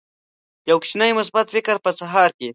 یو 0.69 0.77
کوچنی 0.81 1.11
مثبت 1.19 1.45
فکر 1.55 1.75
په 1.83 1.91
سهار 1.99 2.29
کې 2.37 2.47